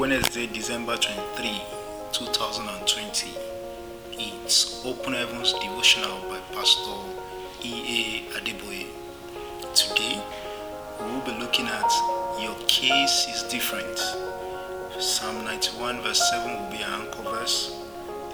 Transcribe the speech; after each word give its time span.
Wednesday, 0.00 0.46
December 0.46 0.96
23, 0.96 1.60
2020. 2.12 3.34
It's 4.12 4.82
Open 4.86 5.12
Heavens 5.12 5.52
Devotional 5.52 6.20
by 6.20 6.38
Pastor 6.54 6.96
E.A. 7.62 8.32
Adeboye. 8.32 8.86
Today, 9.74 10.18
we 10.98 11.04
will 11.04 11.20
be 11.20 11.32
looking 11.32 11.66
at 11.66 11.92
Your 12.40 12.56
Case 12.66 13.26
is 13.28 13.42
Different. 13.50 13.98
Psalm 14.98 15.44
91, 15.44 16.00
verse 16.00 16.30
7 16.30 16.50
will 16.50 16.70
be 16.70 16.82
our 16.82 17.02
anchor 17.02 17.20
verse. 17.20 17.78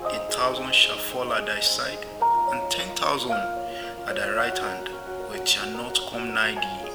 A 0.04 0.20
thousand 0.30 0.72
shall 0.72 0.94
fall 0.94 1.32
at 1.32 1.46
thy 1.46 1.58
side, 1.58 2.06
and 2.52 2.70
ten 2.70 2.94
thousand 2.94 3.32
at 3.32 4.14
thy 4.14 4.30
right 4.30 4.56
hand, 4.56 4.88
it 5.32 5.48
shall 5.48 5.70
not 5.72 5.98
come 6.10 6.32
nigh 6.32 6.54
thee. 6.54 6.92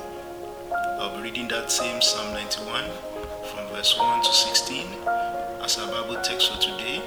I'll 0.98 1.18
be 1.18 1.24
reading 1.24 1.50
that 1.50 1.70
same 1.70 2.02
Psalm 2.02 2.32
91 2.36 2.86
from 3.52 3.68
verse 3.68 3.98
1 3.98 4.24
to 4.24 4.34
16 4.34 4.88
as 5.62 5.78
our 5.78 5.92
Bible 5.92 6.22
text 6.24 6.52
for 6.52 6.62
today. 6.62 7.02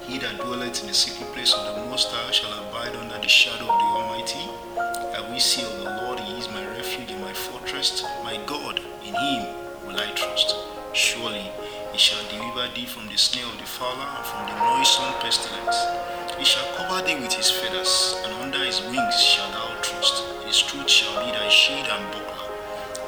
He 0.00 0.18
that 0.18 0.40
dwelleth 0.40 0.80
in 0.80 0.88
the 0.88 0.94
secret 0.94 1.28
place 1.34 1.52
of 1.52 1.76
the 1.76 1.84
Most 1.90 2.08
High 2.10 2.30
shall 2.32 2.52
abide 2.64 2.96
under 2.96 3.18
the 3.18 3.28
shadow 3.28 3.68
of 3.68 3.78
the 3.78 3.88
Almighty. 3.92 4.40
I 5.16 5.20
will 5.28 5.40
say 5.40 5.64
of 5.64 5.76
the 5.78 5.90
Lord, 6.02 6.20
He 6.20 6.38
is 6.38 6.48
my 6.48 6.64
refuge 6.66 7.10
and 7.10 7.20
my 7.20 7.32
fortress, 7.34 8.02
my 8.24 8.40
God, 8.46 8.80
in 9.04 9.12
Him 9.12 9.42
will 9.84 10.00
I 10.00 10.10
trust. 10.14 10.56
Surely 10.94 11.52
He 11.92 11.98
shall 11.98 12.24
deliver 12.30 12.72
thee 12.74 12.86
from 12.86 13.08
the 13.08 13.18
snare 13.18 13.44
of 13.44 13.58
the 13.58 13.64
fowler 13.68 14.08
and 14.16 14.24
from 14.24 14.46
the 14.48 14.56
noisome 14.64 15.12
pestilence. 15.20 15.76
He 16.38 16.44
shall 16.44 16.64
cover 16.76 17.04
thee 17.06 17.20
with 17.20 17.34
His 17.34 17.50
feathers, 17.50 18.16
and 18.24 18.32
under 18.40 18.64
His 18.64 18.80
wings 18.80 19.20
shalt 19.20 19.52
thou 19.52 19.76
trust. 19.82 20.24
His 20.46 20.62
truth 20.62 20.88
shall 20.88 21.20
be 21.24 21.32
thy 21.32 21.48
shield 21.50 21.86
and 21.86 22.12
buckler. 22.12 22.27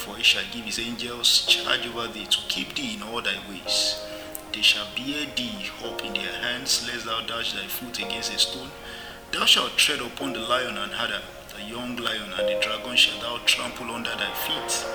For 0.00 0.16
he 0.16 0.22
shall 0.22 0.44
give 0.50 0.64
his 0.64 0.78
angels 0.78 1.44
charge 1.44 1.86
over 1.86 2.08
thee 2.08 2.24
to 2.24 2.38
keep 2.48 2.74
thee 2.74 2.94
in 2.96 3.02
all 3.02 3.20
thy 3.20 3.36
ways. 3.50 4.00
They 4.50 4.62
shall 4.62 4.86
bear 4.96 5.26
thee 5.36 5.68
up 5.84 6.02
in 6.02 6.14
their 6.14 6.32
hands, 6.40 6.88
lest 6.88 7.04
thou 7.04 7.20
dash 7.26 7.52
thy 7.52 7.66
foot 7.66 7.98
against 7.98 8.32
a 8.32 8.38
stone. 8.38 8.70
Thou 9.30 9.44
shalt 9.44 9.76
tread 9.76 10.00
upon 10.00 10.32
the 10.32 10.38
lion 10.40 10.78
and 10.78 10.90
adder, 10.92 11.20
the 11.54 11.62
young 11.64 11.96
lion 11.96 12.32
and 12.32 12.48
the 12.48 12.58
dragon 12.62 12.96
shall 12.96 13.20
thou 13.20 13.44
trample 13.44 13.90
under 13.90 14.16
thy 14.16 14.32
feet. 14.32 14.86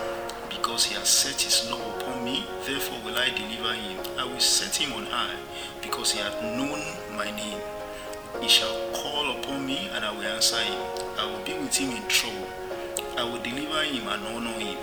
Because 0.50 0.86
he 0.86 0.96
has 0.96 1.08
set 1.08 1.40
his 1.40 1.70
love 1.70 2.02
upon 2.02 2.26
me, 2.26 2.44
therefore 2.66 2.98
will 3.06 3.16
I 3.16 3.30
deliver 3.30 3.76
him. 3.76 4.00
I 4.18 4.26
will 4.26 4.40
set 4.40 4.76
him 4.76 4.92
on 4.94 5.06
high, 5.06 5.36
because 5.84 6.14
he 6.14 6.20
hath 6.20 6.42
known 6.42 6.82
my 7.16 7.30
name. 7.30 7.62
He 8.42 8.50
shall 8.50 8.76
call 8.92 9.38
upon 9.38 9.68
me, 9.68 9.88
and 9.94 10.04
I 10.04 10.12
will 10.12 10.24
answer 10.24 10.58
him. 10.58 10.82
I 11.20 11.26
will 11.28 11.46
be 11.46 11.54
with 11.54 11.78
him 11.78 11.92
in 11.92 12.08
trouble. 12.08 12.65
I 13.18 13.24
will 13.24 13.40
deliver 13.40 13.80
him 13.80 14.08
and 14.12 14.28
honor 14.36 14.60
him. 14.60 14.76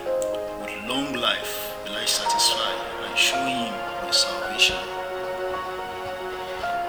With 0.64 0.88
long 0.88 1.12
life 1.12 1.76
will 1.84 1.96
I 1.96 2.06
satisfy 2.06 2.72
and 3.04 3.12
show 3.12 3.36
him 3.44 3.68
my 4.00 4.10
salvation. 4.10 4.80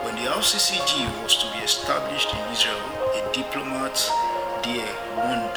When 0.08 0.16
the 0.16 0.32
RCCG 0.32 1.04
was 1.22 1.36
to 1.44 1.52
be 1.52 1.60
established 1.60 2.32
in 2.32 2.40
Israel, 2.48 2.80
a 3.12 3.28
diplomat 3.36 4.00
there 4.64 4.88
warned 5.20 5.56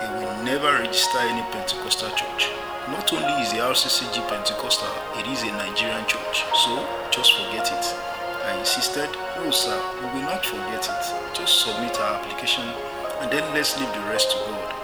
they 0.00 0.08
will 0.16 0.32
never 0.48 0.80
register 0.80 1.18
any 1.28 1.44
Pentecostal 1.52 2.08
church. 2.16 2.48
Not 2.88 3.12
only 3.12 3.36
is 3.44 3.52
the 3.52 3.60
RCCG 3.60 4.16
Pentecostal, 4.32 4.88
it 5.20 5.28
is 5.28 5.42
a 5.42 5.52
Nigerian 5.60 6.06
church, 6.08 6.40
so 6.64 6.88
just 7.12 7.36
forget 7.36 7.68
it. 7.68 7.84
I 8.48 8.56
insisted, 8.58 9.12
no 9.36 9.50
sir, 9.50 9.76
we 10.00 10.06
will 10.16 10.24
not 10.24 10.40
forget 10.46 10.88
it. 10.88 11.04
Just 11.36 11.60
submit 11.60 12.00
our 12.00 12.16
application 12.16 12.64
and 13.20 13.30
then 13.30 13.44
let's 13.52 13.78
leave 13.78 13.92
the 13.92 14.00
rest 14.08 14.30
to 14.32 14.38
God. 14.48 14.81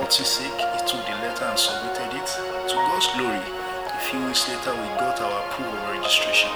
Courtesy's 0.00 0.28
sake, 0.28 0.56
he 0.56 0.78
took 0.88 1.04
the 1.04 1.12
letter 1.20 1.44
and 1.44 1.58
submitted 1.58 2.16
it. 2.16 2.26
To 2.68 2.74
God's 2.74 3.06
glory, 3.12 3.36
a 3.36 4.00
few 4.08 4.24
weeks 4.24 4.48
later 4.48 4.72
we 4.72 4.88
got 4.96 5.20
our 5.20 5.44
approval 5.44 5.76
of 5.76 5.90
registration. 5.92 6.48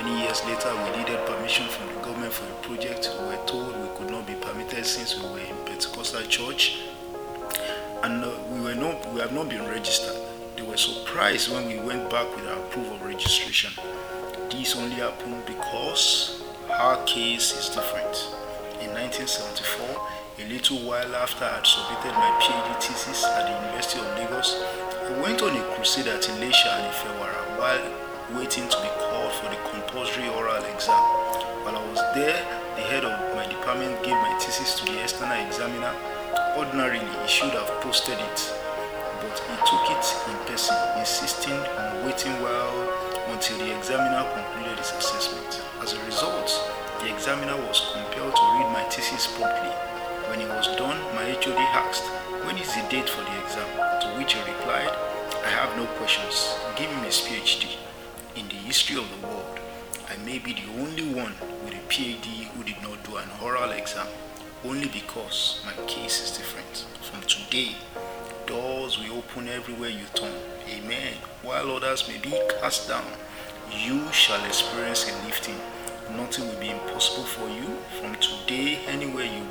Many 0.00 0.22
years 0.22 0.42
later, 0.46 0.72
we 0.72 0.96
needed 0.96 1.24
permission 1.26 1.68
from 1.68 1.88
the 1.88 2.00
government 2.00 2.32
for 2.32 2.46
the 2.46 2.54
project. 2.66 3.10
We 3.20 3.26
were 3.26 3.46
told 3.46 3.76
we 3.76 3.88
could 3.96 4.10
not 4.10 4.26
be 4.26 4.32
permitted 4.34 4.86
since 4.86 5.14
we 5.14 5.28
were 5.28 5.40
in 5.40 5.54
Pentecostal 5.66 6.22
church, 6.22 6.80
and 8.02 8.24
uh, 8.24 8.30
we 8.50 8.60
were 8.62 8.74
not. 8.74 9.12
We 9.12 9.20
have 9.20 9.32
not 9.32 9.50
been 9.50 9.66
registered. 9.68 10.16
They 10.56 10.62
were 10.62 10.78
surprised 10.78 11.52
when 11.52 11.66
we 11.66 11.78
went 11.78 12.08
back 12.08 12.34
with 12.34 12.46
our 12.48 12.58
of 12.58 13.02
registration. 13.02 13.72
This 14.50 14.74
only 14.74 14.96
happened 14.96 15.44
because 15.44 16.42
our 16.70 16.96
case 17.04 17.52
is 17.52 17.68
different. 17.68 18.16
In 18.80 18.90
1974, 18.96 20.13
a 20.34 20.44
little 20.50 20.78
while 20.82 21.14
after 21.14 21.44
I 21.44 21.62
had 21.62 21.66
submitted 21.66 22.10
my 22.18 22.26
PhD 22.42 22.82
thesis 22.82 23.22
at 23.22 23.46
the 23.46 23.54
University 23.54 24.02
of 24.02 24.10
Lagos, 24.18 24.58
I 25.06 25.14
went 25.22 25.38
on 25.46 25.54
a 25.54 25.62
crusade 25.78 26.10
at 26.10 26.26
Ilesha 26.26 26.74
and 26.74 26.90
Ifewara 26.90 27.42
while 27.54 27.86
waiting 28.34 28.66
to 28.66 28.78
be 28.82 28.90
called 28.98 29.30
for 29.38 29.46
the 29.46 29.58
compulsory 29.70 30.26
oral 30.34 30.58
exam. 30.74 30.98
While 31.62 31.78
I 31.78 31.84
was 31.86 32.02
there, 32.18 32.34
the 32.74 32.82
head 32.82 33.06
of 33.06 33.14
my 33.38 33.46
department 33.46 33.94
gave 34.02 34.18
my 34.26 34.34
thesis 34.42 34.74
to 34.80 34.90
the 34.90 34.98
external 35.06 35.38
examiner. 35.38 35.94
Ordinarily, 36.58 37.06
he 37.06 37.28
should 37.30 37.54
have 37.54 37.70
posted 37.78 38.18
it, 38.18 38.38
but 39.22 39.38
he 39.38 39.54
took 39.70 39.86
it 39.86 40.06
in 40.34 40.36
person, 40.50 40.74
insisting 40.98 41.54
on 41.78 42.10
waiting 42.10 42.34
while 42.42 42.74
until 43.30 43.58
the 43.62 43.70
examiner 43.70 44.26
concluded 44.34 44.82
his 44.82 44.90
assessment. 44.98 45.62
As 45.78 45.94
a 45.94 46.00
result, 46.10 46.50
the 46.98 47.06
examiner 47.14 47.54
was 47.70 47.94
compelled 47.94 48.34
to 48.34 48.44
read 48.58 48.66
my 48.74 48.82
thesis 48.90 49.30
promptly. 49.38 49.93
When 50.28 50.40
it 50.40 50.48
was 50.48 50.66
done, 50.76 50.98
my 51.14 51.24
HOD 51.32 51.58
asked, 51.76 52.04
When 52.46 52.56
is 52.56 52.74
the 52.74 52.82
date 52.88 53.08
for 53.08 53.22
the 53.22 53.38
exam? 53.42 53.68
To 54.00 54.08
which 54.18 54.34
I 54.36 54.44
replied, 54.46 54.90
I 55.44 55.50
have 55.50 55.76
no 55.76 55.84
questions. 55.98 56.56
Give 56.76 56.90
him 56.90 57.04
his 57.04 57.20
PhD. 57.20 57.76
In 58.34 58.48
the 58.48 58.54
history 58.54 58.96
of 58.96 59.08
the 59.10 59.26
world, 59.26 59.58
I 60.08 60.16
may 60.24 60.38
be 60.38 60.54
the 60.54 60.70
only 60.80 61.14
one 61.14 61.34
with 61.64 61.74
a 61.74 61.84
PhD 61.88 62.48
who 62.52 62.64
did 62.64 62.80
not 62.82 63.04
do 63.04 63.16
an 63.16 63.28
oral 63.42 63.70
exam, 63.70 64.06
only 64.64 64.88
because 64.88 65.62
my 65.66 65.72
case 65.86 66.22
is 66.22 66.36
different. 66.36 66.86
From 67.02 67.20
today, 67.22 67.76
doors 68.46 68.98
will 68.98 69.18
open 69.18 69.48
everywhere 69.48 69.90
you 69.90 70.06
turn. 70.14 70.34
Amen. 70.68 71.14
While 71.42 71.70
others 71.70 72.08
may 72.08 72.18
be 72.18 72.30
cast 72.60 72.88
down, 72.88 73.04
you 73.70 74.10
shall 74.12 74.44
experience 74.46 75.08
a 75.10 75.26
lifting. 75.26 75.58
Nothing 76.16 76.48
will 76.48 76.60
be 76.60 76.70
impossible 76.70 77.24
for 77.24 77.48
you. 77.48 77.78
From 78.00 78.14
today, 78.16 78.78
anywhere 78.86 79.24
you 79.24 79.43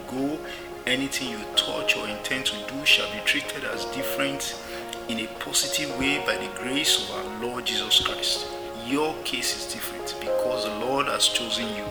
anything 0.85 1.29
you 1.29 1.39
touch 1.55 1.95
or 1.95 2.07
intend 2.07 2.45
to 2.45 2.55
do 2.67 2.85
shall 2.85 3.09
be 3.13 3.19
treated 3.25 3.63
as 3.63 3.85
different 3.85 4.59
in 5.07 5.19
a 5.19 5.27
positive 5.39 5.97
way 5.97 6.23
by 6.25 6.35
the 6.35 6.49
grace 6.59 7.03
of 7.03 7.16
our 7.16 7.41
Lord 7.41 7.66
Jesus 7.66 8.05
Christ. 8.05 8.47
Your 8.85 9.16
case 9.23 9.55
is 9.55 9.73
different 9.73 10.16
because 10.19 10.66
the 10.66 10.75
Lord 10.85 11.07
has 11.07 11.27
chosen 11.27 11.67
you. 11.75 11.85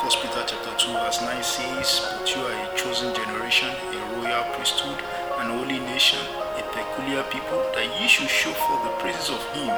First 0.00 0.22
Peter 0.22 0.42
chapter 0.46 0.72
2 0.76 0.92
verse 0.92 1.20
9 1.20 1.42
says, 1.42 2.00
But 2.18 2.34
you 2.34 2.42
are 2.42 2.72
a 2.72 2.76
chosen 2.76 3.14
generation, 3.14 3.68
a 3.68 3.98
royal 4.16 4.44
priesthood, 4.56 4.96
an 5.38 5.50
holy 5.58 5.80
nation, 5.80 6.20
a 6.56 6.62
peculiar 6.72 7.22
people, 7.24 7.60
that 7.76 8.00
ye 8.00 8.08
should 8.08 8.28
show 8.28 8.52
forth 8.52 8.84
the 8.84 8.96
praises 9.04 9.28
of 9.28 9.40
him 9.52 9.68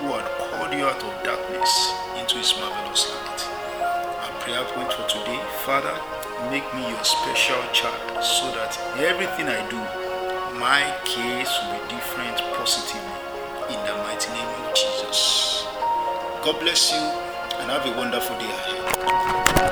who 0.00 0.08
had 0.16 0.24
called 0.48 0.72
you 0.72 0.84
out 0.84 1.02
of 1.04 1.24
darkness 1.24 1.92
into 2.16 2.36
his 2.36 2.56
marvelous 2.56 3.12
light. 3.12 3.40
Our 4.24 4.40
prayer 4.40 4.64
point 4.72 4.92
for 4.92 5.06
today, 5.08 5.40
Father, 5.64 6.19
make 6.48 6.64
me 6.74 6.88
your 6.88 7.04
special 7.04 7.60
child 7.72 8.24
so 8.24 8.50
that 8.56 8.72
everything 8.96 9.48
I 9.48 9.60
do, 9.68 9.76
my 10.58 10.80
case 11.04 11.50
will 11.68 11.82
be 11.84 11.94
different 11.94 12.38
positively. 12.56 13.18
In 13.68 13.80
the 13.84 13.94
mighty 14.02 14.30
name 14.32 14.48
of 14.64 14.74
Jesus. 14.74 15.64
God 16.42 16.58
bless 16.60 16.92
you 16.92 16.98
and 17.60 17.70
have 17.70 17.84
a 17.84 17.96
wonderful 17.98 18.38
day 18.38 18.46
ahead. 18.46 19.70